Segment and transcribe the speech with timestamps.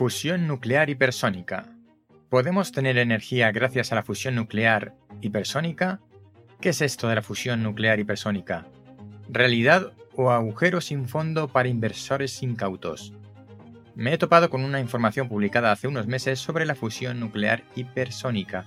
[0.00, 1.66] Fusión nuclear hipersónica.
[2.30, 6.00] ¿Podemos tener energía gracias a la fusión nuclear hipersónica?
[6.58, 8.66] ¿Qué es esto de la fusión nuclear hipersónica?
[9.28, 13.12] ¿Realidad o agujero sin fondo para inversores incautos?
[13.94, 18.64] Me he topado con una información publicada hace unos meses sobre la fusión nuclear hipersónica.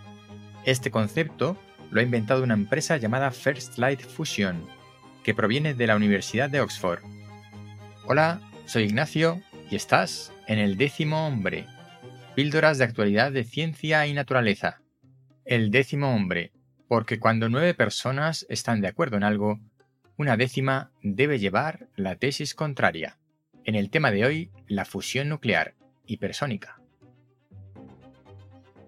[0.66, 1.58] Este concepto
[1.90, 4.68] lo ha inventado una empresa llamada First Light Fusion,
[5.24, 7.00] que proviene de la Universidad de Oxford.
[8.06, 9.42] Hola, soy Ignacio
[9.76, 11.66] estás en el décimo hombre.
[12.36, 14.82] Píldoras de actualidad de ciencia y naturaleza.
[15.46, 16.52] El décimo hombre,
[16.88, 19.60] porque cuando nueve personas están de acuerdo en algo,
[20.18, 23.18] una décima debe llevar la tesis contraria.
[23.66, 26.80] En el tema de hoy, la fusión nuclear hipersónica.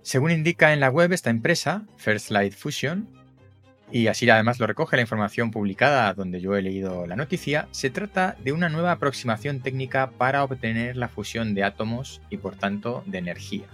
[0.02, 3.10] Según indica en la web esta empresa, First Light Fusion,
[3.92, 7.90] y así además lo recoge la información publicada donde yo he leído la noticia, se
[7.90, 13.04] trata de una nueva aproximación técnica para obtener la fusión de átomos y por tanto
[13.06, 13.66] de energía.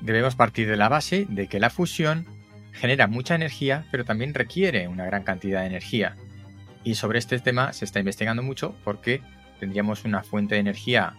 [0.00, 2.26] Debemos partir de la base de que la fusión
[2.72, 6.16] genera mucha energía, pero también requiere una gran cantidad de energía.
[6.82, 9.22] Y sobre este tema se está investigando mucho porque
[9.58, 11.14] tendríamos una fuente de energía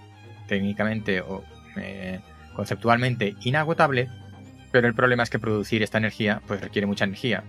[0.48, 1.44] técnicamente o
[1.78, 2.20] eh,
[2.56, 4.09] conceptualmente inagotable,
[4.72, 7.44] pero el problema es que producir esta energía pues requiere mucha energía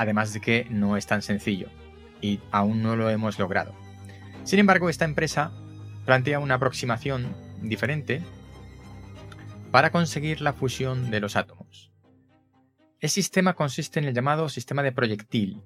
[0.00, 1.68] además de que no es tan sencillo
[2.22, 3.74] y aún no lo hemos logrado.
[4.44, 5.52] Sin embargo, esta empresa
[6.06, 8.22] plantea una aproximación diferente
[9.70, 11.92] para conseguir la fusión de los átomos.
[12.98, 15.60] El sistema consiste en el llamado sistema de proyectil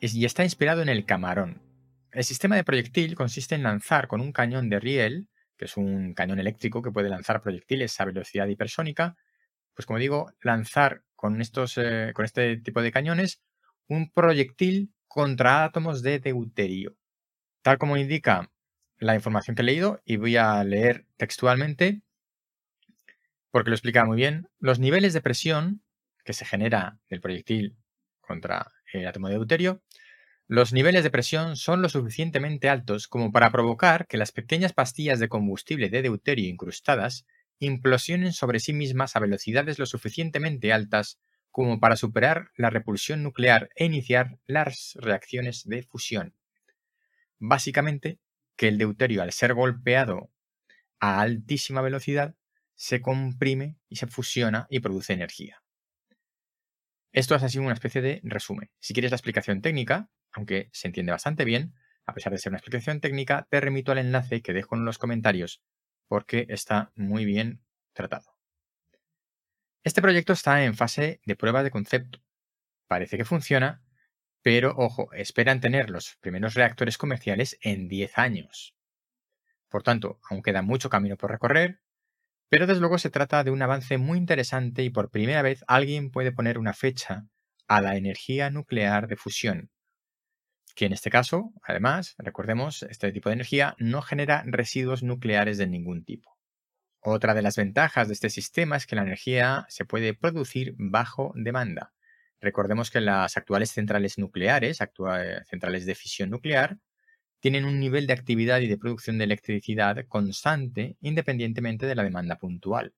[0.00, 1.62] y está inspirado en el camarón.
[2.10, 6.14] El sistema de proyectil consiste en lanzar con un cañón de riel, que es un
[6.14, 9.14] cañón eléctrico que puede lanzar proyectiles a velocidad hipersónica,
[9.72, 13.42] pues como digo, lanzar con, estos, eh, con este tipo de cañones
[13.88, 16.96] un proyectil contra átomos de deuterio.
[17.62, 18.50] Tal como indica
[18.98, 22.02] la información que he leído, y voy a leer textualmente,
[23.50, 25.82] porque lo explica muy bien, los niveles de presión
[26.24, 27.76] que se genera del proyectil
[28.20, 29.82] contra el átomo de deuterio,
[30.48, 35.18] los niveles de presión son lo suficientemente altos como para provocar que las pequeñas pastillas
[35.18, 37.26] de combustible de deuterio incrustadas
[37.58, 41.18] implosionen sobre sí mismas a velocidades lo suficientemente altas
[41.50, 46.34] como para superar la repulsión nuclear e iniciar las reacciones de fusión.
[47.38, 48.18] Básicamente,
[48.56, 50.30] que el deuterio al ser golpeado
[51.00, 52.34] a altísima velocidad
[52.74, 55.62] se comprime y se fusiona y produce energía.
[57.12, 58.70] Esto es así una especie de resumen.
[58.78, 61.74] Si quieres la explicación técnica, aunque se entiende bastante bien,
[62.04, 64.98] a pesar de ser una explicación técnica, te remito al enlace que dejo en los
[64.98, 65.62] comentarios
[66.08, 67.62] porque está muy bien
[67.92, 68.36] tratado.
[69.84, 72.20] Este proyecto está en fase de prueba de concepto.
[72.88, 73.82] Parece que funciona,
[74.42, 78.74] pero ojo, esperan tener los primeros reactores comerciales en 10 años.
[79.68, 81.80] Por tanto, aún queda mucho camino por recorrer,
[82.48, 86.10] pero desde luego se trata de un avance muy interesante y por primera vez alguien
[86.10, 87.26] puede poner una fecha
[87.66, 89.70] a la energía nuclear de fusión,
[90.76, 95.66] que en este caso, además, recordemos, este tipo de energía no genera residuos nucleares de
[95.66, 96.36] ningún tipo.
[97.00, 101.32] Otra de las ventajas de este sistema es que la energía se puede producir bajo
[101.34, 101.94] demanda.
[102.40, 104.78] Recordemos que las actuales centrales nucleares,
[105.48, 106.76] centrales de fisión nuclear,
[107.40, 112.36] tienen un nivel de actividad y de producción de electricidad constante independientemente de la demanda
[112.36, 112.92] puntual.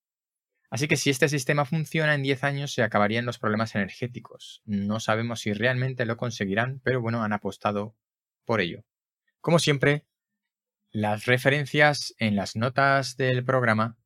[0.71, 4.63] Así que si este sistema funciona en 10 años se acabarían los problemas energéticos.
[4.67, 7.97] No sabemos si realmente lo conseguirán, pero bueno, han apostado
[8.45, 8.85] por ello.
[9.41, 10.07] Como siempre,
[10.91, 13.99] las referencias en las notas del programa.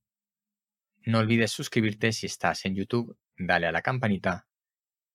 [1.05, 4.47] No olvides suscribirte si estás en YouTube, dale a la campanita.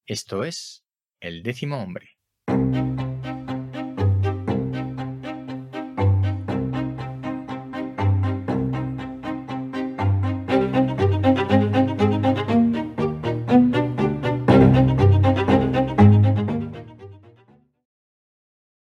[0.05, 0.85] Esto es
[1.19, 2.17] El décimo hombre.